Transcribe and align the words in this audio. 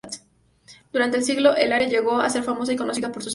Durante 0.91 1.17
el 1.17 1.23
siglo 1.23 1.55
el 1.55 1.71
área 1.71 1.87
llegó 1.87 2.21
a 2.21 2.29
ser 2.31 2.41
famosa 2.43 2.73
y 2.73 2.75
conocida 2.75 3.11
por 3.11 3.21
sus 3.21 3.25
tiendas. 3.27 3.29